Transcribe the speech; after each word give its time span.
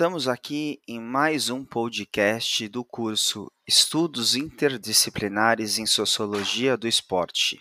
Estamos 0.00 0.26
aqui 0.26 0.80
em 0.88 0.98
mais 0.98 1.50
um 1.50 1.62
podcast 1.62 2.66
do 2.68 2.82
curso 2.82 3.52
Estudos 3.68 4.34
Interdisciplinares 4.34 5.78
em 5.78 5.84
Sociologia 5.84 6.74
do 6.74 6.88
Esporte. 6.88 7.60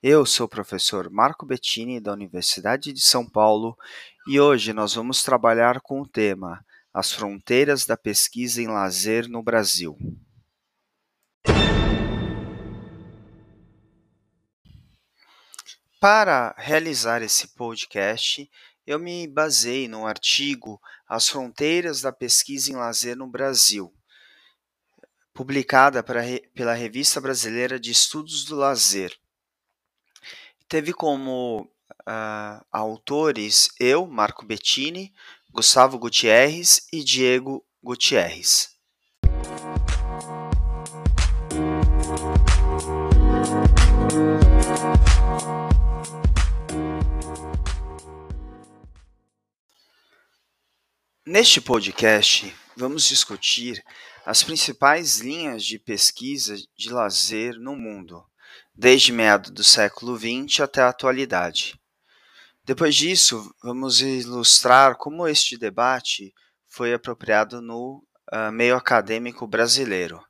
Eu 0.00 0.24
sou 0.24 0.46
o 0.46 0.48
professor 0.48 1.10
Marco 1.10 1.44
Bettini, 1.44 1.98
da 1.98 2.12
Universidade 2.12 2.92
de 2.92 3.00
São 3.00 3.28
Paulo, 3.28 3.76
e 4.28 4.38
hoje 4.38 4.72
nós 4.72 4.94
vamos 4.94 5.24
trabalhar 5.24 5.80
com 5.80 6.00
o 6.00 6.06
tema 6.06 6.64
As 6.94 7.10
Fronteiras 7.10 7.84
da 7.84 7.96
Pesquisa 7.96 8.62
em 8.62 8.68
Lazer 8.68 9.28
no 9.28 9.42
Brasil. 9.42 9.98
Para 16.00 16.54
realizar 16.56 17.22
esse 17.22 17.48
podcast, 17.48 18.48
eu 18.90 18.98
me 18.98 19.24
basei 19.28 19.86
no 19.86 20.04
artigo 20.04 20.80
As 21.08 21.28
Fronteiras 21.28 22.00
da 22.00 22.10
Pesquisa 22.10 22.72
em 22.72 22.74
Lazer 22.74 23.16
no 23.16 23.28
Brasil, 23.28 23.94
publicada 25.32 26.02
pela 26.02 26.74
Revista 26.74 27.20
Brasileira 27.20 27.78
de 27.78 27.92
Estudos 27.92 28.44
do 28.44 28.56
Lazer. 28.56 29.16
Teve 30.68 30.92
como 30.92 31.70
uh, 32.00 32.66
autores 32.72 33.68
eu, 33.78 34.08
Marco 34.08 34.44
Bettini, 34.44 35.14
Gustavo 35.52 35.96
Gutierrez 35.96 36.88
e 36.92 37.04
Diego 37.04 37.64
Gutierrez. 37.80 38.76
Neste 51.32 51.60
podcast, 51.60 52.52
vamos 52.76 53.04
discutir 53.04 53.80
as 54.26 54.42
principais 54.42 55.20
linhas 55.20 55.64
de 55.64 55.78
pesquisa 55.78 56.56
de 56.76 56.90
lazer 56.90 57.54
no 57.54 57.76
mundo, 57.76 58.26
desde 58.74 59.12
meados 59.12 59.52
do 59.52 59.62
século 59.62 60.18
XX 60.18 60.58
até 60.58 60.82
a 60.82 60.88
atualidade. 60.88 61.80
Depois 62.64 62.96
disso, 62.96 63.48
vamos 63.62 64.00
ilustrar 64.00 64.96
como 64.96 65.28
este 65.28 65.56
debate 65.56 66.34
foi 66.66 66.92
apropriado 66.92 67.62
no 67.62 68.04
uh, 68.32 68.50
meio 68.50 68.74
acadêmico 68.74 69.46
brasileiro. 69.46 70.20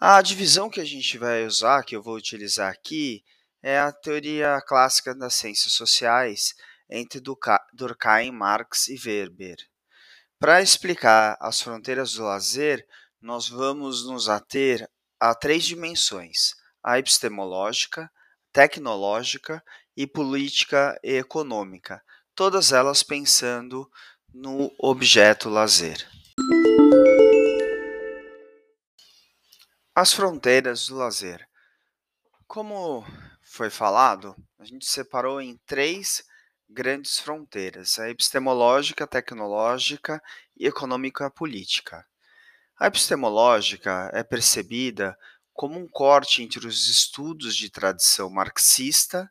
A 0.00 0.20
divisão 0.20 0.68
que 0.68 0.80
a 0.80 0.84
gente 0.84 1.16
vai 1.16 1.46
usar, 1.46 1.84
que 1.84 1.94
eu 1.94 2.02
vou 2.02 2.16
utilizar 2.16 2.72
aqui, 2.72 3.22
é 3.62 3.78
a 3.78 3.92
teoria 3.92 4.60
clássica 4.66 5.14
das 5.14 5.34
ciências 5.34 5.74
sociais 5.74 6.54
entre 6.90 7.20
Durkheim, 7.72 8.32
Marx 8.32 8.88
e 8.88 8.98
Weber. 8.98 9.58
Para 10.38 10.60
explicar 10.60 11.34
as 11.40 11.62
fronteiras 11.62 12.12
do 12.12 12.24
lazer, 12.24 12.86
nós 13.18 13.48
vamos 13.48 14.06
nos 14.06 14.28
ater 14.28 14.86
a 15.18 15.34
três 15.34 15.64
dimensões: 15.64 16.54
a 16.82 16.98
epistemológica, 16.98 18.10
tecnológica 18.52 19.64
e 19.96 20.06
política 20.06 20.98
e 21.02 21.14
econômica, 21.16 22.02
todas 22.34 22.70
elas 22.70 23.02
pensando 23.02 23.90
no 24.32 24.70
objeto 24.78 25.48
lazer. 25.48 26.06
As 29.94 30.12
fronteiras 30.12 30.88
do 30.88 30.96
lazer. 30.96 31.48
Como 32.46 33.06
foi 33.42 33.70
falado, 33.70 34.36
a 34.58 34.66
gente 34.66 34.84
separou 34.84 35.40
em 35.40 35.56
três 35.64 36.22
grandes 36.68 37.18
fronteiras: 37.18 37.98
a 37.98 38.10
epistemológica, 38.10 39.06
tecnológica 39.06 40.22
e 40.56 40.66
econômica 40.66 41.30
política. 41.30 42.06
A 42.78 42.86
epistemológica 42.86 44.10
é 44.12 44.22
percebida 44.22 45.16
como 45.52 45.78
um 45.78 45.88
corte 45.88 46.42
entre 46.42 46.66
os 46.66 46.88
estudos 46.88 47.56
de 47.56 47.70
tradição 47.70 48.28
marxista 48.28 49.30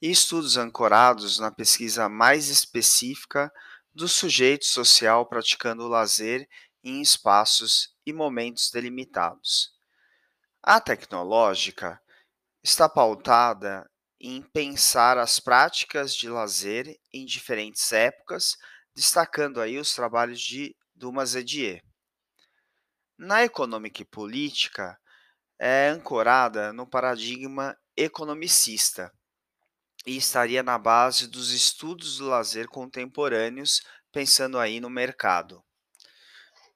e 0.00 0.10
estudos 0.10 0.56
ancorados 0.56 1.38
na 1.38 1.50
pesquisa 1.50 2.08
mais 2.08 2.48
específica 2.48 3.52
do 3.94 4.08
sujeito 4.08 4.64
social 4.64 5.26
praticando 5.26 5.82
o 5.82 5.88
lazer 5.88 6.48
em 6.82 7.02
espaços 7.02 7.94
e 8.06 8.12
momentos 8.12 8.70
delimitados. 8.70 9.72
A 10.62 10.80
tecnológica 10.80 12.00
está 12.62 12.88
pautada 12.88 13.88
em 14.20 14.42
pensar 14.42 15.16
as 15.16 15.38
práticas 15.38 16.14
de 16.14 16.28
lazer 16.28 16.98
em 17.12 17.24
diferentes 17.24 17.92
épocas, 17.92 18.56
destacando 18.94 19.60
aí 19.60 19.78
os 19.78 19.94
trabalhos 19.94 20.40
de 20.40 20.76
Dumas 20.94 21.34
Edier. 21.34 21.84
Na 23.16 23.44
econômica 23.44 24.02
e 24.02 24.04
política, 24.04 24.98
é 25.58 25.88
ancorada 25.88 26.72
no 26.72 26.86
paradigma 26.86 27.76
economicista 27.96 29.12
e 30.06 30.16
estaria 30.16 30.62
na 30.62 30.78
base 30.78 31.26
dos 31.26 31.50
estudos 31.52 32.18
do 32.18 32.28
lazer 32.28 32.68
contemporâneos, 32.68 33.82
pensando 34.12 34.58
aí 34.58 34.80
no 34.80 34.88
mercado. 34.88 35.62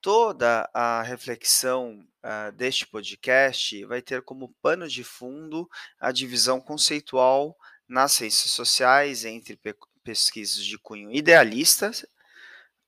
Toda 0.01 0.69
a 0.75 1.03
reflexão 1.03 2.05
uh, 2.23 2.53
deste 2.53 2.87
podcast 2.87 3.85
vai 3.85 4.01
ter 4.01 4.23
como 4.23 4.55
pano 4.63 4.89
de 4.89 5.05
fundo 5.05 5.69
a 5.99 6.13
divisão 6.13 6.61
conceitual 6.61 7.57
nas 7.89 8.13
ciências 8.13 8.51
sociais 8.51 9.25
entre 9.25 9.57
pe 9.57 9.75
pesquisas 10.05 10.65
de 10.65 10.77
cunho 10.79 11.13
idealista, 11.13 11.93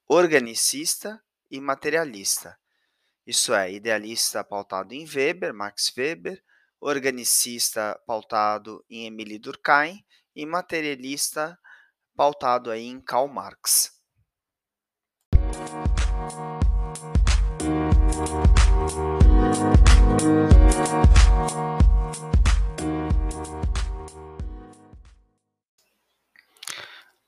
organicista 0.09 1.23
e 1.49 1.61
materialista. 1.61 2.59
Isso 3.25 3.55
é, 3.55 3.73
idealista 3.73 4.43
pautado 4.43 4.93
em 4.93 5.07
Weber, 5.07 5.55
Max 5.55 5.93
Weber, 5.97 6.43
organicista 6.81 7.99
pautado 8.05 8.85
em 8.91 9.07
Emile 9.07 9.39
Durkheim 9.39 10.05
e 10.35 10.45
materialista 10.45 11.57
pautado 12.17 12.71
aí 12.71 12.85
em 12.85 13.01
Karl 13.01 13.29
Marx. 13.29 13.94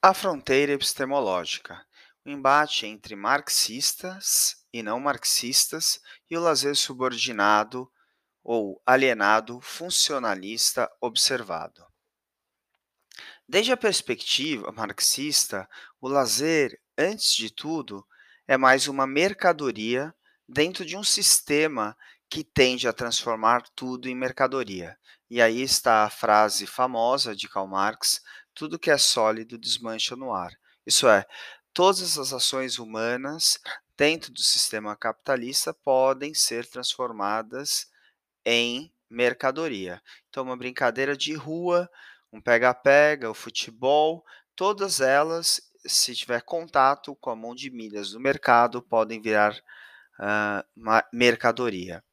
A 0.06 0.14
fronteira 0.14 0.70
epistemológica. 0.72 1.84
O 2.25 2.31
embate 2.31 2.86
entre 2.86 3.16
marxistas 3.16 4.65
e 4.72 4.81
não 4.81 5.00
marxistas 5.00 6.00
e 6.31 6.36
o 6.36 6.41
lazer 6.41 6.76
subordinado 6.76 7.91
ou 8.44 8.81
alienado 8.86 9.60
funcionalista 9.60 10.88
observado. 11.00 11.84
Desde 13.48 13.72
a 13.72 13.76
perspectiva 13.76 14.70
marxista, 14.70 15.69
o 16.00 16.06
lazer, 16.06 16.81
antes 16.97 17.32
de 17.34 17.50
tudo, 17.50 18.06
é 18.47 18.56
mais 18.56 18.86
uma 18.86 19.09
mercadoria 19.09 20.15
dentro 20.48 20.84
de 20.84 20.97
um 20.97 21.03
sistema 21.03 21.97
que 22.28 22.44
tende 22.44 22.88
a 22.88 22.92
transformar 22.92 23.62
tudo 23.75 24.09
em 24.09 24.14
mercadoria. 24.14 24.97
E 25.28 25.41
aí 25.41 25.62
está 25.62 26.04
a 26.04 26.10
frase 26.10 26.66
famosa 26.66 27.34
de 27.34 27.48
Karl 27.48 27.66
Marx: 27.66 28.20
tudo 28.54 28.78
que 28.78 28.91
é 28.91 28.98
sólido 28.98 29.59
desmancha 29.59 30.16
no 30.16 30.32
ar. 30.32 30.53
Isso 30.86 31.09
é, 31.09 31.26
todas 31.72 32.16
as 32.19 32.32
ações 32.32 32.78
humanas 32.78 33.59
dentro 33.97 34.33
do 34.33 34.41
sistema 34.41 34.95
capitalista 34.97 35.74
podem 35.74 36.34
ser 36.34 36.66
transformadas 36.66 37.91
em 38.45 38.92
mercadoria. 39.10 40.03
Então, 40.28 40.45
uma 40.45 40.56
brincadeira 40.56 41.16
de 41.16 41.34
rua, 41.34 41.89
um 42.33 42.41
pega-pega, 42.41 43.30
o 43.30 43.34
futebol, 43.34 44.24
todas 44.54 45.00
elas, 45.00 45.60
se 45.86 46.15
tiver 46.15 46.42
contato 46.42 47.15
com 47.16 47.30
a 47.30 47.36
mão 47.36 47.54
de 47.54 47.71
milhas 47.71 48.10
do 48.10 48.21
mercado, 48.21 48.83
podem 48.83 49.21
virar 49.21 49.53
uh, 50.21 50.65
mercadoria. 51.12 52.04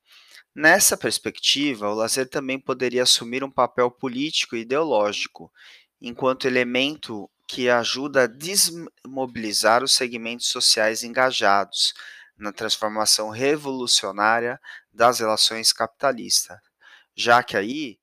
Nessa 0.56 0.96
perspectiva, 0.96 1.90
o 1.90 1.96
lazer 1.96 2.30
também 2.30 2.60
poderia 2.60 3.02
assumir 3.04 3.44
um 3.44 3.50
papel 3.50 3.90
político 3.90 4.56
e 4.56 4.62
ideológico, 4.62 5.52
enquanto 6.00 6.46
elemento 6.46 7.28
que 7.48 7.70
ajuda 7.70 8.24
a 8.24 8.28
desmobilizar 8.28 9.84
os 9.84 9.94
segmentos 9.94 10.48
sociais 10.48 11.04
engajados 11.04 11.94
na 12.38 12.52
transformação 12.52 13.30
revolucionária 13.30 14.60
das 14.92 15.20
relações 15.20 15.74
capitalistas, 15.74 16.60
já 17.16 17.42
que 17.42 17.58
aí, 17.58 18.00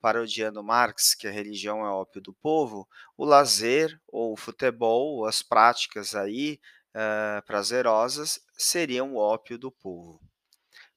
parodiando 0.00 0.62
Marx, 0.62 1.16
que 1.16 1.26
a 1.26 1.32
religião 1.32 1.84
é 1.84 1.90
ópio 1.90 2.20
do 2.20 2.32
povo, 2.32 2.88
o 3.16 3.24
lazer 3.24 4.00
ou 4.06 4.34
o 4.34 4.36
futebol, 4.36 5.26
as 5.26 5.42
práticas 5.42 6.14
aí 6.14 6.60
prazerosas, 7.44 8.40
seriam 8.56 9.14
o 9.14 9.18
ópio 9.18 9.58
do 9.58 9.72
povo. 9.72 10.20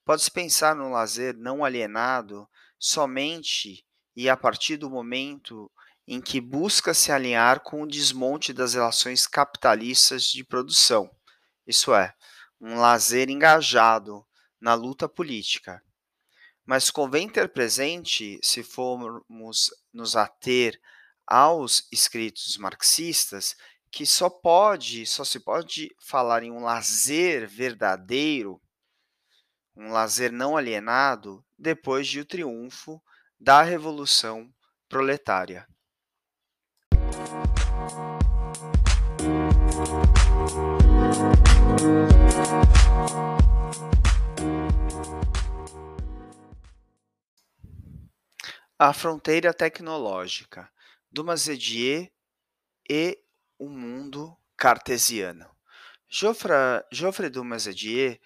Pode-se 0.06 0.30
pensar 0.30 0.76
no 0.76 0.92
lazer 0.92 1.36
não 1.36 1.66
alienado 1.66 2.48
somente 2.78 3.84
e 4.16 4.30
a 4.30 4.38
partir 4.38 4.78
do 4.78 4.90
momento 4.90 5.70
em 6.08 6.22
que 6.22 6.40
busca 6.40 6.94
se 6.94 7.12
alinhar 7.12 7.62
com 7.62 7.82
o 7.82 7.88
desmonte 7.88 8.54
das 8.54 8.76
relações 8.76 9.26
capitalistas 9.26 10.26
de 10.26 10.44
produção, 10.44 11.10
isso 11.66 11.94
é, 11.96 12.14
um 12.62 12.76
lazer 12.76 13.30
engajado 13.32 14.24
na 14.62 14.76
luta 14.76 15.10
política. 15.10 15.82
Mas 16.64 16.92
convém 16.92 17.28
ter 17.28 17.50
presente, 17.50 18.40
se 18.44 18.64
formos 18.64 19.72
nos 19.92 20.16
ater 20.16 20.80
aos 21.26 21.88
escritos 21.92 22.58
marxistas, 22.58 23.56
que 23.92 24.06
só 24.06 24.30
pode, 24.30 25.06
só 25.06 25.24
se 25.24 25.40
pode 25.40 25.96
falar 26.00 26.44
em 26.44 26.52
um 26.52 26.64
lazer 26.64 27.48
verdadeiro, 27.48 28.62
um 29.76 29.92
lazer 29.92 30.32
não 30.32 30.56
alienado, 30.56 31.44
depois 31.58 32.08
de 32.08 32.22
o 32.22 32.26
triunfo 32.26 33.02
da 33.40 33.62
revolução 33.62 34.50
proletária. 34.88 35.68
A 48.78 48.94
fronteira 48.94 49.54
tecnológica, 49.54 50.70
Dumas 51.10 51.48
Edier 51.48 52.12
e 52.90 53.18
o 53.58 53.70
mundo 53.70 54.38
cartesiano. 54.58 55.50
Geoffrey 56.10 57.30
Dumas 57.30 57.68
Edier, 57.68 58.20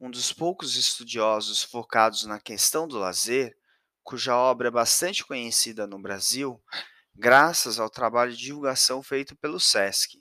um 0.00 0.10
dos 0.10 0.32
poucos 0.32 0.76
estudiosos 0.76 1.62
focados 1.62 2.24
na 2.24 2.38
questão 2.38 2.86
do 2.86 2.98
lazer, 2.98 3.56
cuja 4.02 4.36
obra 4.36 4.68
é 4.68 4.70
bastante 4.70 5.24
conhecida 5.24 5.86
no 5.86 6.00
Brasil, 6.00 6.62
graças 7.14 7.80
ao 7.80 7.90
trabalho 7.90 8.32
de 8.32 8.44
divulgação 8.44 9.02
feito 9.02 9.34
pelo 9.36 9.58
SESC. 9.58 10.18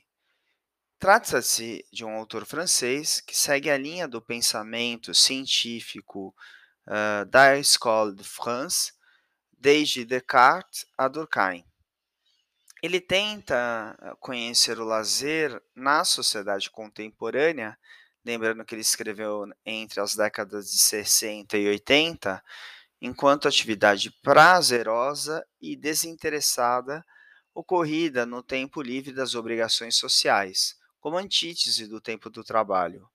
Trata-se 0.98 1.86
de 1.92 2.06
um 2.06 2.16
autor 2.16 2.46
francês 2.46 3.20
que 3.20 3.36
segue 3.36 3.70
a 3.70 3.78
linha 3.78 4.08
do 4.08 4.22
pensamento 4.22 5.14
científico 5.14 6.34
uh, 6.88 7.26
da 7.26 7.58
Escola 7.58 8.16
de 8.16 8.24
France, 8.24 8.94
desde 9.52 10.06
Descartes 10.06 10.86
a 10.98 11.08
Durkheim. 11.08 11.66
Ele 12.82 13.02
tenta 13.02 13.98
conhecer 14.20 14.80
o 14.80 14.86
lazer 14.86 15.62
na 15.76 16.04
sociedade 16.06 16.70
contemporânea, 16.70 17.78
lembrando 18.26 18.66
que 18.66 18.74
ele 18.74 18.82
escreveu 18.82 19.46
entre 19.64 20.00
as 20.02 20.16
décadas 20.16 20.72
de 20.72 20.80
60 20.80 21.58
e 21.58 21.68
80, 21.68 22.44
enquanto 23.00 23.48
atividade 23.48 24.10
prazerosa 24.24 25.46
e 25.62 25.76
desinteressada 25.76 27.06
ocorrida 27.54 28.26
no 28.26 28.42
tempo 28.42 28.82
livre 28.82 29.14
das 29.14 29.36
obrigações 29.36 29.96
sociais, 29.96 30.76
como 31.00 31.18
antítese 31.18 31.88
do 31.88 32.02
tempo 32.02 32.30
do 32.30 32.44
trabalho. 32.44 33.08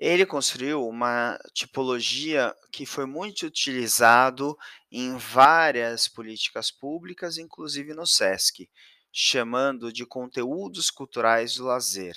Ele 0.00 0.24
construiu 0.24 0.86
uma 0.86 1.36
tipologia 1.52 2.54
que 2.70 2.86
foi 2.86 3.04
muito 3.04 3.44
utilizado 3.44 4.56
em 4.92 5.16
várias 5.16 6.06
políticas 6.06 6.70
públicas, 6.70 7.36
inclusive 7.36 7.92
no 7.92 8.06
SESC, 8.06 8.70
chamando 9.12 9.92
de 9.92 10.06
conteúdos 10.06 10.88
culturais 10.88 11.56
do 11.56 11.64
lazer. 11.64 12.16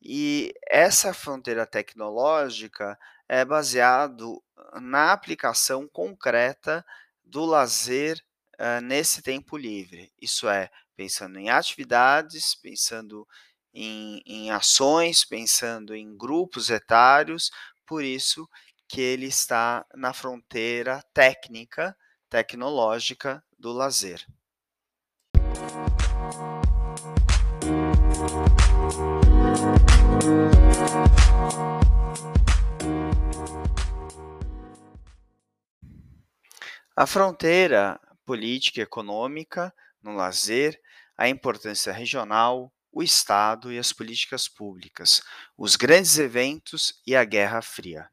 E 0.00 0.54
essa 0.68 1.12
fronteira 1.12 1.66
tecnológica 1.66 2.98
é 3.28 3.44
baseado 3.44 4.42
na 4.80 5.12
aplicação 5.12 5.88
concreta 5.88 6.84
do 7.24 7.44
lazer 7.44 8.24
uh, 8.58 8.80
nesse 8.80 9.22
tempo 9.22 9.56
livre. 9.56 10.12
Isso 10.20 10.48
é, 10.48 10.70
pensando 10.96 11.38
em 11.38 11.50
atividades, 11.50 12.54
pensando 12.54 13.26
em, 13.72 14.22
em 14.24 14.50
ações, 14.50 15.24
pensando 15.24 15.94
em 15.94 16.16
grupos 16.16 16.70
etários, 16.70 17.50
por 17.86 18.02
isso 18.02 18.48
que 18.88 19.00
ele 19.00 19.26
está 19.26 19.84
na 19.94 20.14
fronteira 20.14 21.02
técnica, 21.12 21.96
tecnológica 22.30 23.44
do 23.58 23.72
lazer. 23.72 24.24
A 36.96 37.06
fronteira 37.06 38.00
política 38.26 38.80
e 38.80 38.82
econômica 38.82 39.72
no 40.02 40.16
lazer, 40.16 40.80
a 41.16 41.28
importância 41.28 41.92
regional, 41.92 42.72
o 42.90 43.04
Estado 43.04 43.72
e 43.72 43.78
as 43.78 43.92
políticas 43.92 44.48
públicas, 44.48 45.22
os 45.56 45.76
grandes 45.76 46.18
eventos 46.18 47.00
e 47.06 47.14
a 47.14 47.24
Guerra 47.24 47.62
Fria. 47.62 48.10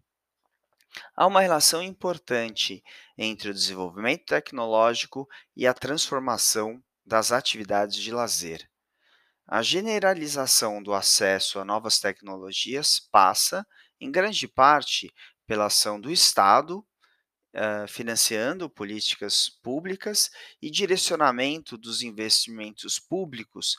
Há 1.16 1.25
uma 1.25 1.42
relação 1.42 1.81
importante 1.81 2.83
entre 3.18 3.50
o 3.50 3.54
desenvolvimento 3.54 4.25
tecnológico 4.25 5.28
e 5.56 5.66
a 5.66 5.74
transformação 5.74 6.80
das 7.04 7.31
atividades 7.31 7.98
de 7.98 8.12
lazer. 8.12 8.69
A 9.47 9.62
generalização 9.62 10.81
do 10.81 10.94
acesso 10.94 11.59
a 11.59 11.65
novas 11.65 12.00
tecnologias 12.00 13.00
passa, 13.12 13.65
em 14.00 14.12
grande 14.12 14.47
parte, 14.47 15.13
pela 15.45 15.68
ação 15.68 16.01
do 16.01 16.12
Estado 16.12 16.80
uh, 17.56 17.88
financiando 17.88 18.69
políticas 18.69 19.50
públicas 19.62 20.31
e 20.62 20.71
direcionamento 20.71 21.77
dos 21.77 22.01
investimentos 22.01 23.00
públicos 23.00 23.77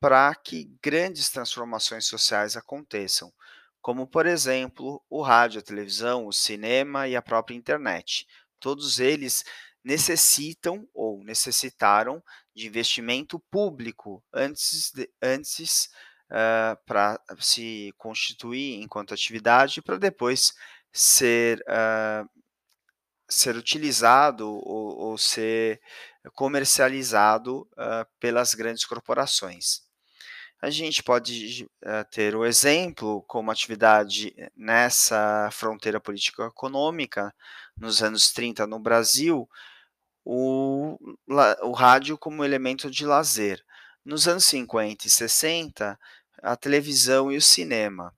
para 0.00 0.32
que 0.36 0.70
grandes 0.80 1.28
transformações 1.28 2.06
sociais 2.06 2.56
aconteçam, 2.56 3.32
como, 3.80 4.06
por 4.06 4.26
exemplo, 4.26 5.04
o 5.10 5.20
rádio, 5.20 5.58
a 5.58 5.62
televisão, 5.62 6.26
o 6.26 6.32
cinema 6.32 7.08
e 7.08 7.16
a 7.16 7.22
própria 7.22 7.56
internet. 7.56 8.24
Todos 8.60 9.00
eles 9.00 9.44
necessitam 9.82 10.86
ou 10.94 11.24
necessitaram 11.24 12.22
de 12.58 12.66
investimento 12.66 13.38
público 13.38 14.22
antes, 14.32 14.92
antes 15.22 15.88
uh, 16.28 16.76
para 16.84 17.20
se 17.38 17.94
constituir 17.96 18.82
enquanto 18.82 19.14
atividade, 19.14 19.80
para 19.80 19.96
depois 19.96 20.52
ser 20.92 21.64
uh, 21.68 22.28
ser 23.30 23.56
utilizado 23.56 24.48
ou, 24.48 24.98
ou 24.98 25.18
ser 25.18 25.80
comercializado 26.34 27.60
uh, 27.60 28.04
pelas 28.18 28.54
grandes 28.54 28.84
corporações. 28.84 29.86
A 30.60 30.70
gente 30.70 31.04
pode 31.04 31.70
ter 32.10 32.34
o 32.34 32.44
exemplo 32.44 33.22
como 33.28 33.52
atividade 33.52 34.34
nessa 34.56 35.48
fronteira 35.52 36.00
político-econômica, 36.00 37.32
nos 37.76 38.02
anos 38.02 38.32
30 38.32 38.66
no 38.66 38.80
Brasil, 38.80 39.48
o, 40.30 40.98
o 41.62 41.72
rádio 41.72 42.18
como 42.18 42.44
elemento 42.44 42.90
de 42.90 43.06
lazer. 43.06 43.64
Nos 44.04 44.28
anos 44.28 44.44
50 44.44 45.06
e 45.06 45.10
60, 45.10 45.98
a 46.42 46.54
televisão 46.54 47.32
e 47.32 47.38
o 47.38 47.42
cinema. 47.42 48.14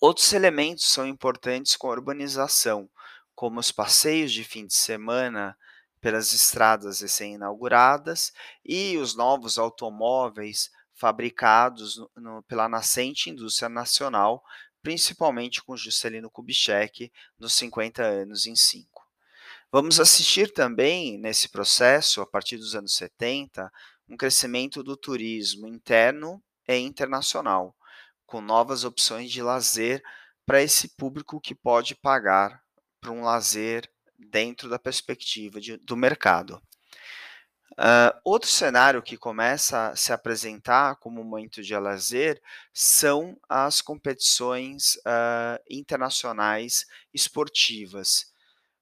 Outros 0.00 0.32
elementos 0.32 0.86
são 0.86 1.06
importantes 1.06 1.76
com 1.76 1.86
a 1.86 1.92
urbanização, 1.92 2.90
como 3.32 3.60
os 3.60 3.70
passeios 3.70 4.32
de 4.32 4.42
fim 4.42 4.66
de 4.66 4.74
semana 4.74 5.56
pelas 6.00 6.32
estradas 6.32 7.00
recém-inauguradas 7.00 8.32
e 8.64 8.98
os 8.98 9.14
novos 9.14 9.56
automóveis 9.56 10.68
fabricados 10.94 11.96
no, 11.96 12.10
no, 12.16 12.42
pela 12.42 12.68
nascente 12.68 13.30
indústria 13.30 13.68
nacional, 13.68 14.42
principalmente 14.82 15.62
com 15.62 15.76
Juscelino 15.76 16.28
Kubitschek 16.28 17.12
nos 17.38 17.54
50 17.54 18.02
anos 18.02 18.46
em 18.46 18.56
5. 18.56 18.93
Vamos 19.76 19.98
assistir 19.98 20.52
também 20.52 21.18
nesse 21.18 21.48
processo, 21.48 22.20
a 22.20 22.26
partir 22.26 22.56
dos 22.56 22.76
anos 22.76 22.94
70, 22.94 23.72
um 24.08 24.16
crescimento 24.16 24.84
do 24.84 24.96
turismo 24.96 25.66
interno 25.66 26.40
e 26.68 26.76
internacional, 26.76 27.74
com 28.24 28.40
novas 28.40 28.84
opções 28.84 29.32
de 29.32 29.42
lazer 29.42 30.00
para 30.46 30.62
esse 30.62 30.90
público 30.90 31.40
que 31.40 31.56
pode 31.56 31.96
pagar 31.96 32.62
para 33.00 33.10
um 33.10 33.24
lazer 33.24 33.90
dentro 34.16 34.68
da 34.68 34.78
perspectiva 34.78 35.60
de, 35.60 35.76
do 35.78 35.96
mercado. 35.96 36.62
Uh, 37.72 38.14
outro 38.24 38.48
cenário 38.48 39.02
que 39.02 39.16
começa 39.16 39.88
a 39.88 39.96
se 39.96 40.12
apresentar 40.12 40.94
como 41.00 41.24
momento 41.24 41.64
de 41.64 41.76
lazer 41.76 42.40
são 42.72 43.36
as 43.48 43.80
competições 43.80 44.94
uh, 44.98 45.60
internacionais 45.68 46.86
esportivas. 47.12 48.32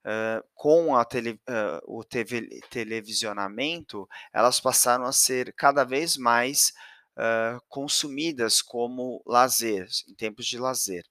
Uh, 0.05 0.43
com 0.53 1.01
tele, 1.05 1.39
o 1.85 2.03
TV, 2.03 2.59
televisionamento, 2.69 4.07
elas 4.33 4.59
passaram 4.59 5.05
a 5.05 5.13
ser 5.13 5.53
cada 5.53 5.83
vez 5.83 6.17
mais 6.17 6.73
consumidas 7.69 8.61
como 8.61 9.21
lazer, 9.25 9.87
em 10.09 10.15
tempos 10.15 10.47
de 10.47 10.57
lazer. 10.57 11.05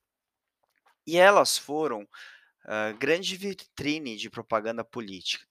E 1.06 1.16
elas 1.16 1.58
foram 1.58 2.02
uh, 2.02 2.96
grande 2.98 3.36
vitrine 3.36 4.16
de 4.16 4.30
propaganda 4.30 4.84
política, 4.84 5.44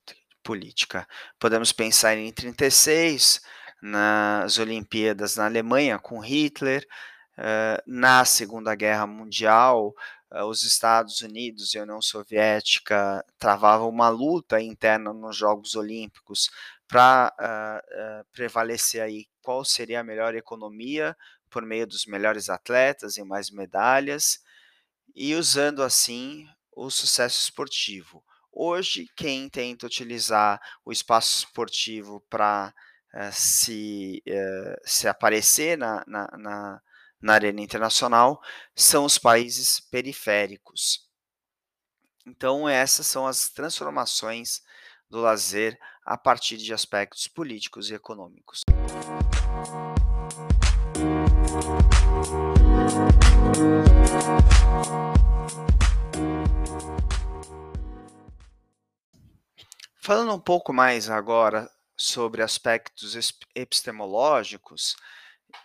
política. 0.43 1.07
Podemos 1.39 1.71
pensar 1.71 2.17
em 2.17 2.31
36, 2.31 3.41
nas 3.81 4.57
Olimpíadas 4.57 5.35
na 5.35 5.45
Alemanha 5.45 5.99
com 5.99 6.19
Hitler, 6.19 6.87
uh, 7.37 7.81
na 7.85 8.23
Segunda 8.23 8.75
Guerra 8.75 9.05
Mundial, 9.07 9.89
uh, 9.89 9.93
os 10.45 10.63
Estados 10.63 11.21
Unidos 11.21 11.73
e 11.73 11.79
a 11.79 11.83
União 11.83 12.01
Soviética 12.01 13.23
travavam 13.37 13.89
uma 13.89 14.09
luta 14.09 14.61
interna 14.61 15.11
nos 15.11 15.35
Jogos 15.35 15.75
Olímpicos 15.75 16.49
para 16.87 17.33
uh, 17.39 18.25
prevalecer 18.31 19.01
aí 19.01 19.25
qual 19.41 19.63
seria 19.65 19.99
a 20.01 20.03
melhor 20.03 20.35
economia 20.35 21.15
por 21.49 21.65
meio 21.65 21.85
dos 21.85 22.05
melhores 22.05 22.49
atletas 22.49 23.17
e 23.17 23.23
mais 23.23 23.51
medalhas, 23.51 24.39
e 25.13 25.35
usando 25.35 25.83
assim 25.83 26.47
o 26.71 26.89
sucesso 26.89 27.41
esportivo. 27.41 28.23
Hoje, 28.51 29.07
quem 29.15 29.49
tenta 29.49 29.85
utilizar 29.85 30.61
o 30.85 30.91
espaço 30.91 31.45
esportivo 31.45 32.21
para 32.29 32.73
uh, 33.13 33.31
se, 33.33 34.23
uh, 34.27 34.81
se 34.85 35.07
aparecer 35.07 35.77
na, 35.77 36.03
na, 36.07 36.27
na, 36.37 36.81
na 37.21 37.33
arena 37.33 37.61
internacional 37.61 38.41
são 38.75 39.05
os 39.05 39.17
países 39.17 39.79
periféricos. 39.79 41.07
Então, 42.25 42.67
essas 42.67 43.07
são 43.07 43.27
as 43.27 43.49
transformações 43.49 44.61
do 45.09 45.19
lazer 45.19 45.77
a 46.05 46.17
partir 46.17 46.57
de 46.57 46.73
aspectos 46.73 47.27
políticos 47.27 47.89
e 47.89 47.93
econômicos. 47.93 48.61
Falando 60.03 60.33
um 60.33 60.39
pouco 60.39 60.73
mais 60.73 61.09
agora 61.09 61.69
sobre 61.95 62.41
aspectos 62.41 63.15
epistemológicos 63.53 64.95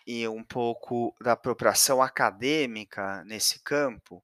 e 0.07 0.27
um 0.29 0.43
pouco 0.43 1.15
da 1.21 1.33
apropriação 1.33 2.03
acadêmica 2.03 3.25
nesse 3.25 3.63
campo, 3.63 4.23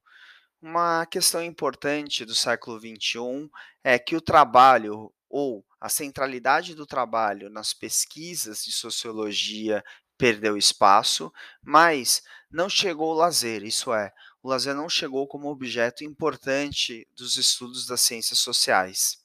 uma 0.61 1.05
questão 1.05 1.43
importante 1.43 2.23
do 2.23 2.33
século 2.33 2.79
XXI 2.79 3.49
é 3.83 3.99
que 3.99 4.15
o 4.15 4.21
trabalho 4.21 5.13
ou 5.29 5.65
a 5.79 5.89
centralidade 5.89 6.73
do 6.73 6.85
trabalho 6.85 7.49
nas 7.49 7.73
pesquisas 7.73 8.63
de 8.63 8.71
sociologia 8.71 9.83
perdeu 10.17 10.55
espaço, 10.55 11.33
mas 11.61 12.23
não 12.49 12.69
chegou 12.69 13.11
o 13.11 13.17
lazer, 13.17 13.63
isso 13.63 13.93
é, 13.93 14.13
o 14.41 14.47
lazer 14.47 14.73
não 14.73 14.87
chegou 14.87 15.27
como 15.27 15.49
objeto 15.49 16.03
importante 16.03 17.07
dos 17.13 17.35
estudos 17.35 17.85
das 17.85 17.99
ciências 18.01 18.39
sociais. 18.39 19.17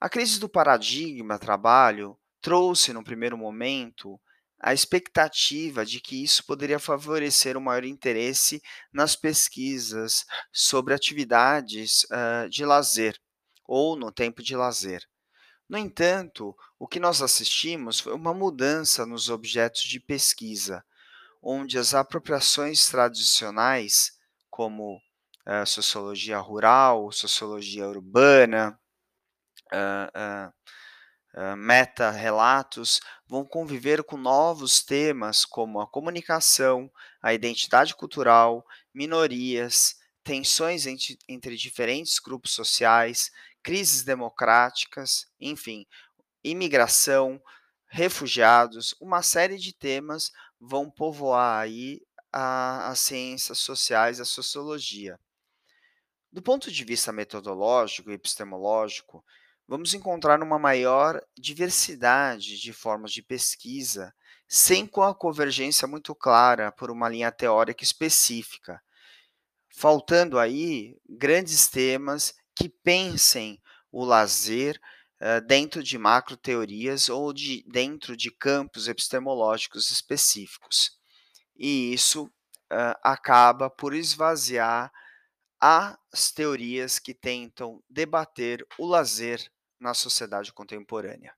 A 0.00 0.08
crise 0.08 0.40
do 0.40 0.48
paradigma 0.48 1.38
trabalho 1.38 2.18
trouxe, 2.40 2.92
no 2.92 3.04
primeiro 3.04 3.36
momento, 3.36 4.18
a 4.60 4.74
expectativa 4.74 5.86
de 5.86 6.00
que 6.00 6.22
isso 6.22 6.44
poderia 6.44 6.78
favorecer 6.78 7.56
um 7.56 7.60
maior 7.60 7.84
interesse 7.84 8.60
nas 8.92 9.14
pesquisas 9.14 10.24
sobre 10.52 10.94
atividades 10.94 12.04
uh, 12.04 12.48
de 12.48 12.64
lazer 12.64 13.18
ou 13.64 13.96
no 13.96 14.10
tempo 14.10 14.42
de 14.42 14.56
lazer. 14.56 15.02
No 15.68 15.78
entanto, 15.78 16.56
o 16.78 16.88
que 16.88 16.98
nós 16.98 17.20
assistimos 17.20 18.00
foi 18.00 18.14
uma 18.14 18.32
mudança 18.32 19.04
nos 19.04 19.28
objetos 19.28 19.82
de 19.82 20.00
pesquisa, 20.00 20.82
onde 21.42 21.78
as 21.78 21.94
apropriações 21.94 22.86
tradicionais, 22.88 24.12
como 24.50 24.96
uh, 25.46 25.66
sociologia 25.66 26.38
rural, 26.38 27.12
sociologia 27.12 27.86
urbana, 27.86 28.78
uh, 29.72 30.52
meta-relatos 31.56 33.00
vão 33.26 33.44
conviver 33.44 34.02
com 34.02 34.16
novos 34.16 34.82
temas 34.82 35.44
como 35.44 35.80
a 35.80 35.86
comunicação, 35.86 36.90
a 37.22 37.32
identidade 37.34 37.94
cultural, 37.94 38.64
minorias, 38.92 39.96
tensões 40.24 40.86
entre, 40.86 41.18
entre 41.28 41.56
diferentes 41.56 42.18
grupos 42.18 42.52
sociais, 42.52 43.30
crises 43.62 44.02
democráticas, 44.02 45.26
enfim, 45.40 45.86
imigração, 46.42 47.40
refugiados, 47.88 48.94
uma 49.00 49.22
série 49.22 49.56
de 49.56 49.72
temas 49.72 50.30
vão 50.60 50.90
povoar 50.90 51.60
aí 51.60 52.00
as 52.32 53.00
ciências 53.00 53.58
sociais, 53.58 54.20
a 54.20 54.24
sociologia. 54.24 55.18
Do 56.30 56.42
ponto 56.42 56.70
de 56.70 56.84
vista 56.84 57.10
metodológico 57.10 58.10
e 58.10 58.14
epistemológico, 58.14 59.24
vamos 59.68 59.92
encontrar 59.92 60.42
uma 60.42 60.58
maior 60.58 61.22
diversidade 61.36 62.58
de 62.58 62.72
formas 62.72 63.12
de 63.12 63.22
pesquisa, 63.22 64.14
sem 64.48 64.86
com 64.86 65.02
a 65.02 65.14
convergência 65.14 65.86
muito 65.86 66.14
clara 66.14 66.72
por 66.72 66.90
uma 66.90 67.06
linha 67.06 67.30
teórica 67.30 67.84
específica, 67.84 68.80
faltando 69.68 70.38
aí 70.38 70.96
grandes 71.06 71.68
temas 71.68 72.34
que 72.56 72.70
pensem 72.70 73.60
o 73.92 74.06
lazer 74.06 74.80
uh, 75.20 75.46
dentro 75.46 75.82
de 75.82 75.98
macro 75.98 76.34
teorias 76.34 77.10
ou 77.10 77.30
de, 77.34 77.62
dentro 77.68 78.16
de 78.16 78.30
campos 78.30 78.88
epistemológicos 78.88 79.90
específicos. 79.90 80.92
E 81.54 81.92
isso 81.92 82.24
uh, 82.24 82.96
acaba 83.02 83.68
por 83.68 83.94
esvaziar 83.94 84.90
as 85.60 86.30
teorias 86.34 86.98
que 86.98 87.12
tentam 87.12 87.82
debater 87.90 88.66
o 88.78 88.86
lazer 88.86 89.50
na 89.78 89.94
sociedade 89.94 90.52
contemporânea. 90.52 91.34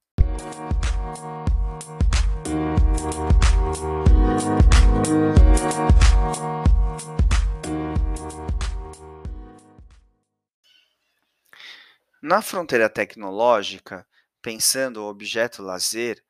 Na 12.22 12.42
fronteira 12.42 12.88
tecnológica, 12.88 14.06
pensando 14.42 14.98
o 15.02 15.08
objeto 15.08 15.62
lazer, 15.62 16.22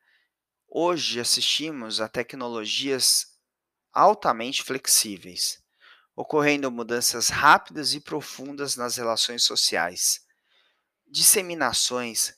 hoje 0.67 1.19
assistimos 1.19 1.99
a 1.99 2.07
tecnologias 2.07 3.37
altamente 3.93 4.63
flexíveis, 4.63 5.61
ocorrendo 6.15 6.71
mudanças 6.71 7.29
rápidas 7.29 7.93
e 7.93 7.99
profundas 7.99 8.75
nas 8.75 8.95
relações 8.95 9.43
sociais 9.43 10.25
disseminações, 11.11 12.33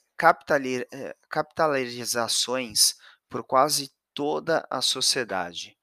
eh, 0.92 1.16
capitalizações 1.30 2.96
por 3.28 3.44
quase 3.44 3.92
toda 4.12 4.66
a 4.68 4.80
sociedade. 4.80 5.78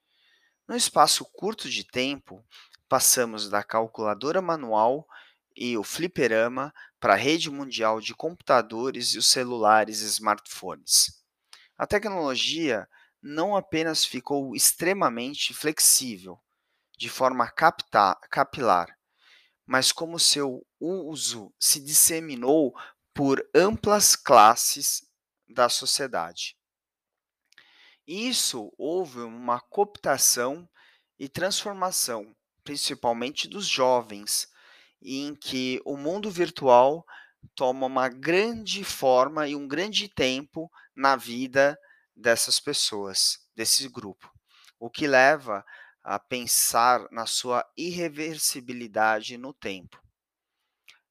No 0.67 0.75
espaço 0.75 1.25
curto 1.33 1.69
de 1.69 1.85
tempo, 1.85 2.43
passamos 2.89 3.49
da 3.49 3.63
calculadora 3.63 4.41
manual 4.41 5.07
e 5.55 5.77
o 5.77 5.83
fliperama 5.83 6.73
para 6.99 7.13
a 7.13 7.17
rede 7.17 7.49
mundial 7.49 8.01
de 8.01 8.13
computadores 8.13 9.13
e 9.13 9.17
os 9.17 9.27
celulares 9.27 10.01
e 10.01 10.05
smartphones. 10.05 11.23
A 11.77 11.87
tecnologia 11.87 12.87
não 13.21 13.55
apenas 13.55 14.03
ficou 14.03 14.55
extremamente 14.55 15.53
flexível, 15.53 16.39
de 16.97 17.09
forma 17.09 17.49
capilar, 17.49 18.97
mas 19.71 19.93
como 19.93 20.19
seu 20.19 20.67
uso 20.81 21.49
se 21.57 21.79
disseminou 21.79 22.75
por 23.13 23.41
amplas 23.55 24.17
classes 24.17 25.01
da 25.47 25.69
sociedade. 25.69 26.57
Isso 28.05 28.73
houve 28.77 29.21
uma 29.21 29.61
cooptação 29.61 30.69
e 31.17 31.29
transformação, 31.29 32.35
principalmente 32.65 33.47
dos 33.47 33.65
jovens, 33.65 34.49
em 35.01 35.33
que 35.33 35.81
o 35.85 35.95
mundo 35.95 36.29
virtual 36.29 37.05
toma 37.55 37.85
uma 37.85 38.09
grande 38.09 38.83
forma 38.83 39.47
e 39.47 39.55
um 39.55 39.69
grande 39.69 40.09
tempo 40.09 40.69
na 40.93 41.15
vida 41.15 41.79
dessas 42.13 42.59
pessoas, 42.59 43.39
desse 43.55 43.87
grupo, 43.87 44.29
o 44.77 44.89
que 44.89 45.07
leva 45.07 45.65
a 46.03 46.17
pensar 46.17 47.07
na 47.11 47.25
sua 47.25 47.65
irreversibilidade 47.77 49.37
no 49.37 49.53
tempo. 49.53 50.01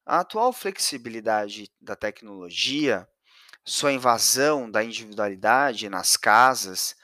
A 0.04 0.20
atual 0.20 0.52
flexibilidade 0.52 1.70
da 1.80 1.94
tecnologia, 1.94 3.08
sua 3.64 3.92
invasão 3.92 4.70
da 4.70 4.82
individualidade 4.82 5.88
nas 5.88 6.16
casas 6.16 6.96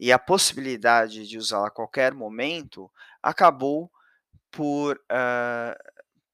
e 0.00 0.10
a 0.10 0.18
possibilidade 0.18 1.26
de 1.28 1.36
usá-la 1.36 1.68
a 1.68 1.70
qualquer 1.70 2.14
momento 2.14 2.90
acabou 3.22 3.90
por, 4.50 4.96
uh, 4.96 5.74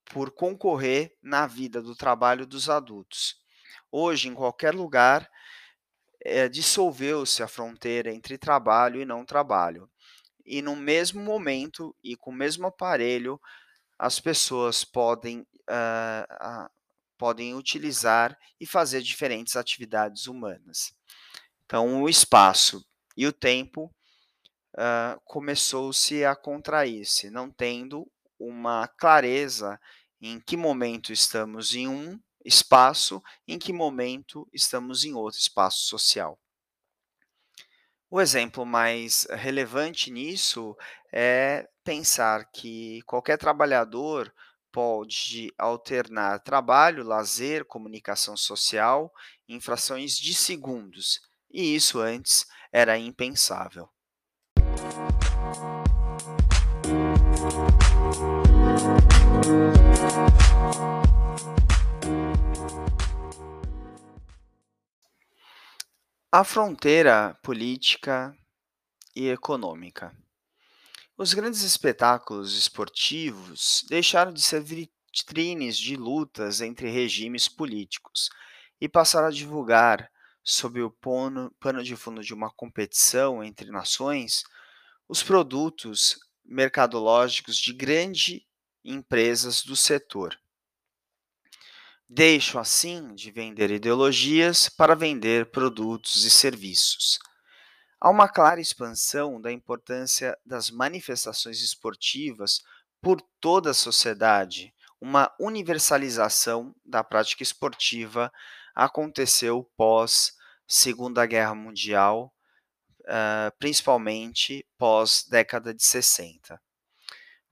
por 0.05 0.31
concorrer 0.31 1.17
na 1.23 1.47
vida 1.47 1.83
do 1.83 1.97
trabalho 1.97 2.47
dos 2.47 2.71
adultos. 2.71 3.37
Hoje, 3.90 4.29
em 4.29 4.35
qualquer 4.35 4.75
lugar, 4.75 5.29
é, 6.23 6.49
dissolveu-se 6.49 7.43
a 7.43 7.49
fronteira 7.49 8.12
entre 8.12 8.38
trabalho 8.38 9.00
e 9.00 9.05
não 9.05 9.25
trabalho 9.25 9.90
e 10.44 10.62
no 10.62 10.76
mesmo 10.76 11.23
momento 11.23 11.94
e 12.02 12.16
com 12.16 12.30
o 12.30 12.35
mesmo 12.35 12.66
aparelho 12.66 13.40
as 13.99 14.18
pessoas 14.18 14.85
podem 14.85 15.40
uh, 15.40 16.64
uh, 16.66 16.70
podem 17.18 17.54
utilizar 17.54 18.37
e 18.59 18.66
fazer 18.66 19.02
diferentes 19.02 19.54
atividades 19.54 20.26
humanas. 20.26 20.94
Então, 21.66 22.02
o 22.02 22.09
espaço 22.09 22.82
e 23.14 23.26
o 23.26 23.32
tempo 23.32 23.94
uh, 24.75 25.20
começou-se 25.26 26.25
a 26.25 26.35
contrair-se, 26.35 27.28
não 27.28 27.50
tendo 27.50 28.11
uma 28.38 28.88
clareza 28.88 29.78
em 30.18 30.40
que 30.40 30.56
momento 30.56 31.12
estamos 31.12 31.75
em 31.75 31.87
um 31.87 32.18
espaço, 32.42 33.23
em 33.47 33.59
que 33.59 33.70
momento 33.70 34.49
estamos 34.50 35.04
em 35.04 35.12
outro 35.12 35.38
espaço 35.38 35.87
social. 35.87 36.38
O 38.12 38.21
exemplo 38.21 38.67
mais 38.67 39.25
relevante 39.31 40.11
nisso 40.11 40.76
é 41.12 41.69
pensar 41.85 42.50
que 42.50 43.00
qualquer 43.02 43.38
trabalhador 43.38 44.35
pode 44.73 45.55
alternar 45.57 46.40
trabalho, 46.40 47.05
lazer, 47.05 47.64
comunicação 47.64 48.37
social 48.37 49.12
em 49.49 49.61
frações 49.61 50.19
de 50.19 50.35
segundos, 50.35 51.21
e 51.49 51.76
isso 51.76 52.00
antes 52.00 52.47
era 52.73 52.99
impensável. 52.99 53.88
A 66.32 66.44
fronteira 66.44 67.37
política 67.42 68.32
e 69.16 69.28
econômica. 69.30 70.16
Os 71.18 71.34
grandes 71.34 71.62
espetáculos 71.62 72.56
esportivos 72.56 73.84
deixaram 73.88 74.32
de 74.32 74.40
ser 74.40 74.62
vitrines 74.62 75.76
de 75.76 75.96
lutas 75.96 76.60
entre 76.60 76.88
regimes 76.88 77.49
políticos 77.49 78.30
e 78.80 78.88
passaram 78.88 79.26
a 79.26 79.32
divulgar, 79.32 80.08
sob 80.44 80.80
o 80.80 80.88
pano, 80.88 81.52
pano 81.58 81.82
de 81.82 81.96
fundo 81.96 82.22
de 82.22 82.32
uma 82.32 82.49
competição 82.52 83.42
entre 83.42 83.68
nações, 83.72 84.44
os 85.08 85.25
produtos 85.25 86.16
mercadológicos 86.44 87.56
de 87.56 87.72
grandes 87.72 88.40
empresas 88.84 89.64
do 89.64 89.75
setor. 89.75 90.38
Deixam 92.12 92.61
assim 92.61 93.14
de 93.14 93.31
vender 93.31 93.71
ideologias 93.71 94.69
para 94.69 94.97
vender 94.97 95.49
produtos 95.52 96.25
e 96.25 96.31
serviços. 96.31 97.21
Há 98.00 98.11
uma 98.11 98.29
clara 98.29 98.61
expansão 98.61 99.40
da 99.40 99.52
importância 99.52 100.37
das 100.45 100.73
manifestações 100.73 101.62
esportivas 101.62 102.62
por 103.00 103.23
toda 103.40 103.71
a 103.71 103.75
sociedade. 103.75 104.75
Uma 105.00 105.33
universalização 105.38 106.75
da 106.85 107.05
prática 107.05 107.45
esportiva 107.45 108.33
aconteceu 108.75 109.71
pós 109.76 110.33
Segunda 110.67 111.25
Guerra 111.26 111.55
Mundial, 111.55 112.35
uh, 113.02 113.57
principalmente 113.57 114.67
pós 114.76 115.25
década 115.31 115.73
de 115.73 115.85
60. 115.85 116.61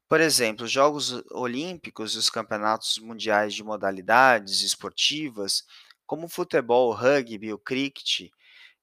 Por 0.08 0.22
exemplo, 0.22 0.64
os 0.64 0.72
Jogos 0.72 1.22
Olímpicos 1.30 2.14
e 2.14 2.18
os 2.18 2.30
Campeonatos 2.30 2.98
Mundiais 2.98 3.52
de 3.52 3.62
Modalidades 3.62 4.62
Esportivas, 4.62 5.64
como 6.06 6.24
o 6.24 6.30
futebol, 6.30 6.88
o 6.88 6.94
rugby, 6.94 7.52
o 7.52 7.58
cricket, 7.58 8.30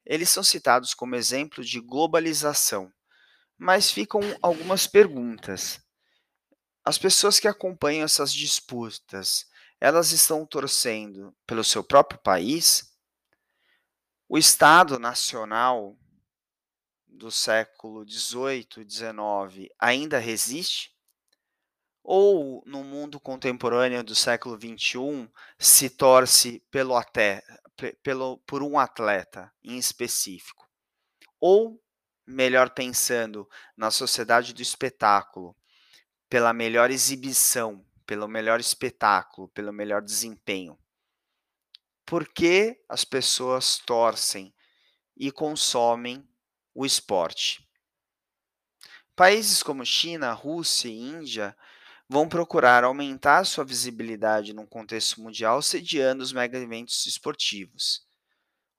eles 0.05 0.29
são 0.29 0.43
citados 0.43 0.93
como 0.93 1.15
exemplo 1.15 1.63
de 1.63 1.79
globalização. 1.79 2.93
Mas 3.57 3.89
ficam 3.89 4.21
algumas 4.39 4.85
perguntas. 4.85 5.81
As 6.83 6.99
pessoas 6.99 7.39
que 7.39 7.47
acompanham 7.47 8.05
essas 8.05 8.31
disputas, 8.31 9.47
elas 9.81 10.11
estão 10.11 10.45
torcendo 10.45 11.35
pelo 11.47 11.63
seu 11.63 11.83
próprio 11.83 12.19
país? 12.19 12.95
O 14.29 14.37
Estado 14.37 14.99
Nacional 14.99 15.97
do 17.07 17.31
século 17.31 18.07
XVIII 18.07 18.67
e 18.77 18.87
XIX 18.87 19.73
ainda 19.79 20.19
resiste? 20.19 20.94
Ou 22.07 22.61
no 22.67 22.83
mundo 22.83 23.19
contemporâneo 23.19 24.03
do 24.03 24.13
século 24.13 24.55
XXI 24.55 25.27
se 25.57 25.89
torce 25.89 26.63
pelo 26.69 26.95
até, 26.95 27.43
pelo, 28.03 28.37
por 28.45 28.61
um 28.61 28.77
atleta 28.77 29.51
em 29.63 29.79
específico. 29.79 30.69
Ou, 31.39 31.83
melhor 32.25 32.69
pensando, 32.69 33.49
na 33.75 33.89
sociedade 33.89 34.53
do 34.53 34.61
espetáculo, 34.61 35.57
pela 36.29 36.53
melhor 36.53 36.91
exibição, 36.91 37.83
pelo 38.05 38.27
melhor 38.27 38.59
espetáculo, 38.59 39.49
pelo 39.49 39.73
melhor 39.73 40.03
desempenho. 40.03 40.77
Por 42.05 42.27
que 42.27 42.79
as 42.87 43.03
pessoas 43.03 43.79
torcem 43.79 44.53
e 45.17 45.31
consomem 45.31 46.23
o 46.71 46.85
esporte? 46.85 47.67
Países 49.15 49.63
como 49.63 49.83
China, 49.83 50.33
Rússia 50.33 50.87
e 50.87 50.99
Índia 50.99 51.57
vão 52.07 52.29
procurar 52.29 52.83
aumentar 52.83 53.45
sua 53.45 53.65
visibilidade 53.65 54.53
no 54.53 54.67
contexto 54.67 55.21
mundial 55.21 55.61
sediando 55.61 56.23
os 56.23 56.31
mega 56.31 56.57
eventos 56.57 57.05
esportivos. 57.05 58.05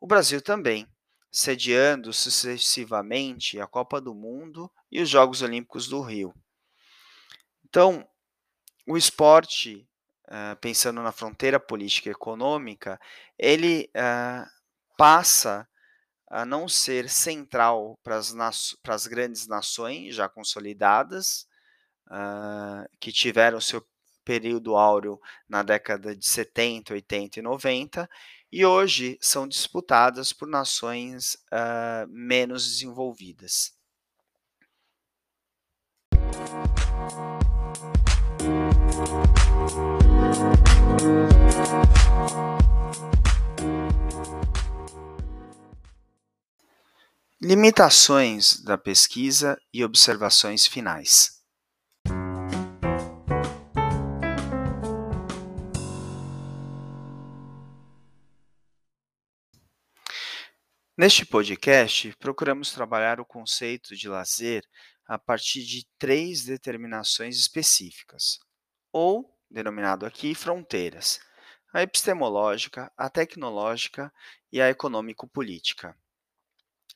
O 0.01 0.07
Brasil 0.07 0.41
também, 0.41 0.87
sediando 1.33 2.12
sucessivamente 2.12 3.61
a 3.61 3.67
Copa 3.67 4.01
do 4.01 4.15
Mundo 4.15 4.71
e 4.91 5.03
os 5.03 5.09
Jogos 5.09 5.43
Olímpicos 5.43 5.89
do 5.89 6.01
Rio. 6.01 6.33
Então, 7.65 8.09
o 8.87 8.97
esporte, 8.97 9.89
pensando 10.61 11.03
na 11.03 11.11
fronteira 11.11 11.59
política 11.59 12.09
e 12.09 12.12
econômica, 12.12 13.01
ele 13.37 13.91
passa 14.97 15.69
a 16.29 16.45
não 16.45 16.69
ser 16.69 17.09
central 17.09 17.99
para 18.03 18.17
as 18.95 19.07
grandes 19.07 19.47
nações 19.47 20.15
já 20.15 20.29
consolidadas, 20.29 21.47
uh, 22.07 22.88
que 23.01 23.12
tiveram 23.12 23.61
seu 23.61 23.85
período 24.25 24.77
áureo 24.77 25.21
na 25.49 25.62
década 25.62 26.14
de 26.14 26.27
70, 26.27 26.95
80 26.95 27.38
e 27.38 27.42
90, 27.42 28.11
e 28.51 28.64
hoje 28.64 29.19
são 29.21 29.47
disputadas 29.47 30.33
por 30.33 30.49
nações 30.49 31.35
uh, 31.53 32.09
menos 32.09 32.66
desenvolvidas. 32.66 33.77
Limitações 47.40 48.61
da 48.64 48.77
pesquisa 48.77 49.57
e 49.73 49.85
observações 49.85 50.66
finais. 50.66 51.36
Neste 60.98 61.26
podcast, 61.26 62.16
procuramos 62.18 62.72
trabalhar 62.72 63.20
o 63.20 63.24
conceito 63.26 63.94
de 63.94 64.09
lazer 64.09 64.64
a 65.06 65.18
partir 65.18 65.62
de 65.62 65.87
três 65.98 66.42
determinações 66.42 67.37
específicas, 67.37 68.38
ou, 68.90 69.30
denominado 69.50 70.06
aqui, 70.06 70.35
fronteiras: 70.35 71.20
a 71.70 71.82
epistemológica, 71.82 72.90
a 72.96 73.11
tecnológica 73.11 74.11
e 74.50 74.59
a 74.59 74.70
econômico-política. 74.70 75.94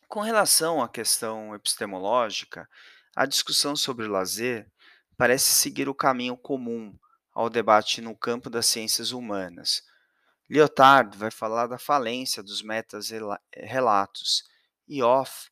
Com 0.08 0.20
relação 0.20 0.82
à 0.82 0.88
questão 0.88 1.54
epistemológica, 1.54 2.66
a 3.14 3.26
discussão 3.26 3.76
sobre 3.76 4.06
o 4.06 4.10
lazer 4.10 4.66
parece 5.14 5.52
seguir 5.52 5.90
o 5.90 5.94
caminho 5.94 6.38
comum 6.38 6.98
ao 7.34 7.50
debate 7.50 8.00
no 8.00 8.16
campo 8.16 8.48
das 8.48 8.64
ciências 8.64 9.12
humanas, 9.12 9.82
Lyotard 10.50 11.16
vai 11.16 11.30
falar 11.30 11.68
da 11.68 11.78
falência 11.78 12.42
dos 12.42 12.60
meta-relatos 12.60 14.42
e 14.88 15.00
Off 15.00 15.48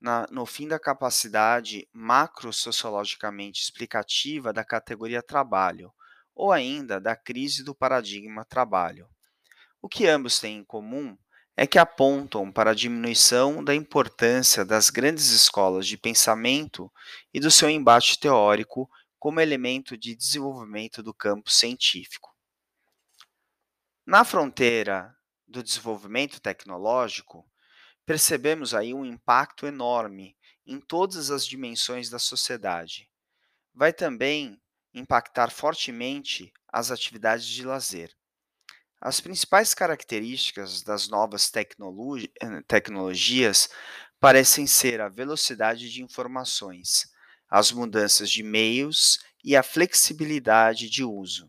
na, 0.00 0.26
no 0.28 0.44
fim 0.44 0.66
da 0.66 0.76
capacidade 0.76 1.88
macro-sociologicamente 1.92 3.62
explicativa 3.62 4.52
da 4.52 4.64
categoria 4.64 5.22
trabalho, 5.22 5.92
ou 6.34 6.50
ainda 6.50 7.00
da 7.00 7.14
crise 7.14 7.62
do 7.62 7.72
paradigma 7.76 8.44
trabalho. 8.44 9.08
O 9.80 9.88
que 9.88 10.08
ambos 10.08 10.40
têm 10.40 10.58
em 10.58 10.64
comum 10.64 11.16
é 11.56 11.64
que 11.64 11.78
apontam 11.78 12.50
para 12.50 12.72
a 12.72 12.74
diminuição 12.74 13.62
da 13.62 13.72
importância 13.72 14.64
das 14.64 14.90
grandes 14.90 15.30
escolas 15.30 15.86
de 15.86 15.96
pensamento 15.96 16.90
e 17.32 17.38
do 17.38 17.52
seu 17.52 17.70
embate 17.70 18.18
teórico 18.18 18.90
como 19.16 19.40
elemento 19.40 19.96
de 19.96 20.16
desenvolvimento 20.16 21.04
do 21.04 21.14
campo 21.14 21.52
científico. 21.52 22.29
Na 24.10 24.24
fronteira 24.24 25.16
do 25.46 25.62
desenvolvimento 25.62 26.40
tecnológico, 26.40 27.48
percebemos 28.04 28.74
aí 28.74 28.92
um 28.92 29.04
impacto 29.04 29.68
enorme 29.68 30.36
em 30.66 30.80
todas 30.80 31.30
as 31.30 31.46
dimensões 31.46 32.10
da 32.10 32.18
sociedade. 32.18 33.08
Vai 33.72 33.92
também 33.92 34.60
impactar 34.92 35.52
fortemente 35.52 36.52
as 36.72 36.90
atividades 36.90 37.46
de 37.46 37.64
lazer. 37.64 38.12
As 39.00 39.20
principais 39.20 39.74
características 39.74 40.82
das 40.82 41.06
novas 41.06 41.48
tecnologi 41.48 42.32
tecnologias 42.66 43.68
parecem 44.18 44.66
ser 44.66 45.00
a 45.00 45.08
velocidade 45.08 45.88
de 45.88 46.02
informações, 46.02 47.08
as 47.48 47.70
mudanças 47.70 48.28
de 48.28 48.42
meios 48.42 49.20
e 49.44 49.54
a 49.54 49.62
flexibilidade 49.62 50.90
de 50.90 51.04
uso. 51.04 51.48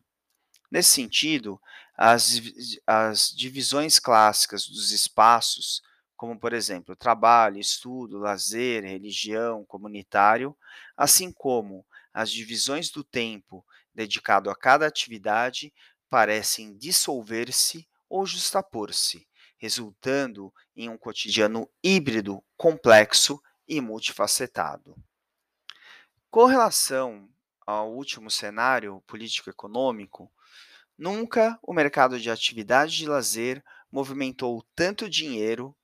Nesse 0.71 0.91
sentido, 0.91 1.59
as, 2.03 2.41
as 2.87 3.29
divisões 3.29 3.99
clássicas 3.99 4.65
dos 4.67 4.91
espaços, 4.91 5.83
como 6.17 6.39
por 6.39 6.51
exemplo 6.51 6.95
trabalho, 6.95 7.59
estudo, 7.59 8.17
lazer, 8.17 8.83
religião, 8.83 9.63
comunitário, 9.65 10.57
assim 10.97 11.31
como 11.31 11.85
as 12.11 12.31
divisões 12.31 12.89
do 12.89 13.03
tempo 13.03 13.63
dedicado 13.93 14.49
a 14.49 14.55
cada 14.55 14.87
atividade, 14.87 15.71
parecem 16.09 16.75
dissolver-se 16.75 17.87
ou 18.09 18.25
justapor-se, 18.25 19.27
resultando 19.59 20.51
em 20.75 20.89
um 20.89 20.97
cotidiano 20.97 21.69
híbrido, 21.83 22.43
complexo 22.57 23.39
e 23.67 23.79
multifacetado. 23.79 24.95
Com 26.31 26.45
relação 26.45 27.29
ao 27.63 27.93
último 27.93 28.31
cenário 28.31 29.03
político-econômico, 29.05 30.31
nunca 31.01 31.57
o 31.63 31.73
mercado 31.73 32.19
de 32.19 32.29
atividade 32.29 32.95
de 32.95 33.07
lazer 33.07 33.63
movimentou 33.91 34.63
tanto 34.75 35.09
dinheiro 35.09 35.75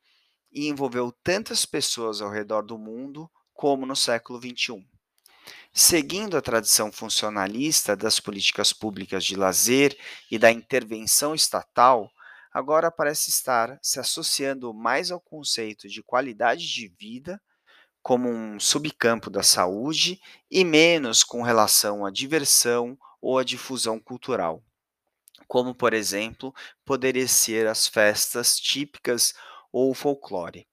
e 0.52 0.68
envolveu 0.68 1.12
tantas 1.24 1.66
pessoas 1.66 2.22
ao 2.22 2.30
redor 2.30 2.62
do 2.62 2.78
mundo 2.78 3.28
como 3.52 3.84
no 3.84 3.96
século 3.96 4.40
XXI. 4.40 4.88
Seguindo 5.74 6.38
a 6.38 6.42
tradição 6.42 6.92
funcionalista 6.92 7.96
das 7.96 8.20
políticas 8.20 8.72
públicas 8.72 9.26
de 9.26 9.36
lazer 9.36 9.98
e 10.30 10.38
da 10.38 10.52
intervenção 10.52 11.34
estatal, 11.34 12.12
agora 12.54 12.92
parece 12.92 13.32
estar 13.32 13.80
se 13.82 14.00
associando 14.00 14.72
mais 14.72 15.10
ao 15.10 15.20
conceito 15.20 15.88
de 15.88 16.04
qualidade 16.04 16.72
de 16.72 16.88
vida 16.90 17.42
como 18.04 18.30
um 18.30 18.60
subcampo 18.60 19.32
da 19.32 19.42
saúde 19.42 20.22
e 20.50 20.64
menos 20.64 21.24
com 21.24 21.42
relação 21.42 22.06
à 22.06 22.12
diversão 22.12 22.96
ou 23.20 23.40
à 23.40 23.44
difusão 23.44 24.00
cultural, 24.00 24.64
como, 25.48 25.74
por 25.74 25.94
exemplo, 25.94 26.54
poderia 26.86 27.28
ser 27.28 27.68
as 27.68 27.88
festas 27.88 28.60
típicas 28.60 29.34
ou 29.72 29.92
o 29.92 29.94
folclore. 29.94 30.68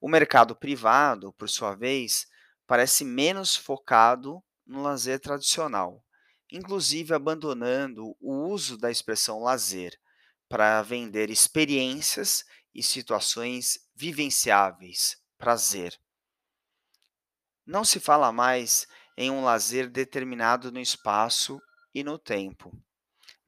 O 0.00 0.08
mercado 0.08 0.54
privado, 0.54 1.32
por 1.32 1.48
sua 1.48 1.74
vez, 1.74 2.26
parece 2.66 3.04
menos 3.04 3.56
focado 3.56 4.42
no 4.66 4.82
lazer 4.82 5.18
tradicional, 5.18 6.04
inclusive 6.50 7.14
abandonando 7.14 8.16
o 8.20 8.48
uso 8.48 8.76
da 8.76 8.90
expressão 8.90 9.40
lazer 9.40 9.98
para 10.48 10.82
vender 10.82 11.30
experiências 11.30 12.44
e 12.74 12.82
situações 12.82 13.78
vivenciáveis, 13.94 15.16
prazer. 15.38 15.98
Não 17.66 17.84
se 17.84 18.00
fala 18.00 18.32
mais 18.32 18.86
em 19.16 19.30
um 19.30 19.42
lazer 19.44 19.88
determinado 19.88 20.72
no 20.72 20.80
espaço 20.80 21.60
e 21.94 22.02
no 22.02 22.18
tempo, 22.18 22.72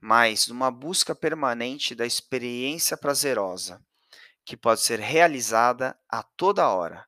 mas 0.04 0.48
numa 0.48 0.68
busca 0.68 1.14
permanente 1.14 1.94
da 1.94 2.04
experiência 2.04 2.96
prazerosa, 2.96 3.80
que 4.44 4.56
pode 4.56 4.80
ser 4.80 4.98
realizada 4.98 5.96
a 6.08 6.24
toda 6.24 6.68
hora. 6.68 7.06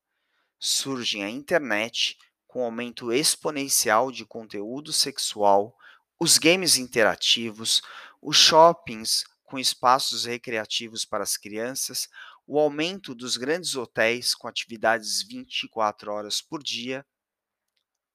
Surge 0.61 1.20
a 1.20 1.28
internet 1.28 2.16
com 2.46 2.62
aumento 2.62 3.12
exponencial 3.12 4.12
de 4.12 4.24
conteúdo 4.24 4.92
sexual, 4.92 5.76
os 6.20 6.38
games 6.38 6.76
interativos, 6.76 7.83
os 8.22 8.37
shoppings 8.37 9.24
com 9.42 9.59
espaços 9.59 10.24
recreativos 10.24 11.04
para 11.04 11.24
as 11.24 11.37
crianças, 11.37 12.09
o 12.46 12.61
aumento 12.61 13.12
dos 13.12 13.37
grandes 13.37 13.74
hotéis 13.74 14.37
com 14.37 14.46
atividades 14.46 15.20
24 15.20 16.12
horas 16.12 16.40
por 16.40 16.62
dia, 16.62 17.04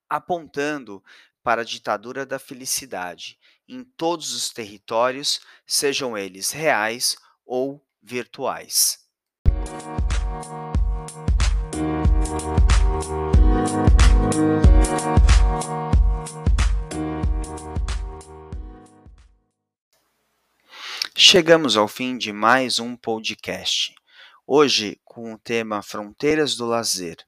apontando 0.08 1.04
para 1.42 1.60
a 1.60 1.64
ditadura 1.64 2.24
da 2.24 2.38
felicidade 2.38 3.38
em 3.70 3.84
todos 3.84 4.34
os 4.34 4.48
territórios, 4.50 5.40
sejam 5.64 6.18
eles 6.18 6.50
reais 6.50 7.16
ou 7.46 7.80
virtuais. 8.02 8.98
Chegamos 21.16 21.76
ao 21.76 21.86
fim 21.86 22.18
de 22.18 22.32
mais 22.32 22.80
um 22.80 22.96
podcast 22.96 23.94
hoje 24.44 25.00
com 25.04 25.32
o 25.32 25.38
tema 25.38 25.80
Fronteiras 25.80 26.56
do 26.56 26.66
Lazer. 26.66 27.24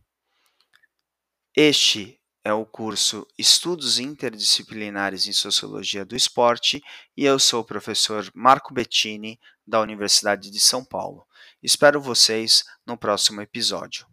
Este 1.55 2.21
é 2.45 2.53
o 2.53 2.67
curso 2.67 3.27
Estudos 3.39 3.99
Interdisciplinares 3.99 5.27
em 5.27 5.33
Sociologia 5.33 6.05
do 6.05 6.17
Esporte 6.17 6.83
e 7.17 7.25
eu 7.25 7.39
sou 7.39 7.61
o 7.61 7.65
professor 7.65 8.29
Marco 8.35 8.75
Bettini, 8.75 9.39
da 9.67 9.81
Universidade 9.81 10.51
de 10.51 10.59
São 10.59 10.85
Paulo. 10.85 11.25
Espero 11.63 12.01
vocês 12.01 12.65
no 12.85 12.97
próximo 12.97 13.41
episódio. 13.41 14.12